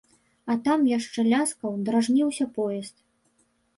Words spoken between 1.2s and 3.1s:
ляскаў, дражніўся поезд.